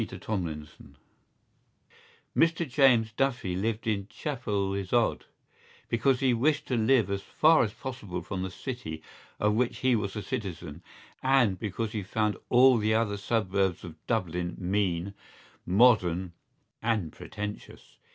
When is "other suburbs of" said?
12.95-13.93